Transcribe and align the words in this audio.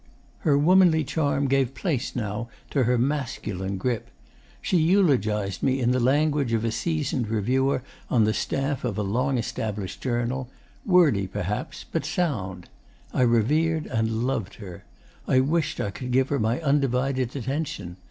'Her 0.39 0.57
womanly 0.57 1.03
charm 1.03 1.47
gave 1.47 1.75
place 1.75 2.15
now 2.15 2.49
to 2.71 2.85
her 2.85 2.97
masculine 2.97 3.77
grip. 3.77 4.09
She 4.59 4.77
eulogised 4.79 5.61
me 5.61 5.79
in 5.79 5.91
the 5.91 5.99
language 5.99 6.53
of 6.53 6.65
a 6.65 6.71
seasoned 6.71 7.27
reviewer 7.27 7.83
on 8.09 8.23
the 8.23 8.33
staff 8.33 8.83
of 8.83 8.97
a 8.97 9.03
long 9.03 9.37
established 9.37 10.01
journal 10.01 10.49
wordy 10.87 11.27
perhaps, 11.27 11.85
but 11.91 12.03
sound. 12.03 12.67
I 13.13 13.21
revered 13.21 13.85
and 13.85 14.23
loved 14.25 14.55
her. 14.55 14.85
I 15.27 15.39
wished 15.39 15.79
I 15.79 15.91
could 15.91 16.09
give 16.11 16.29
her 16.29 16.39
my 16.39 16.59
undivided 16.61 17.35
attention. 17.35 17.97